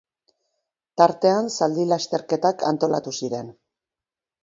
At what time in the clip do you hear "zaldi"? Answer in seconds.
1.59-1.87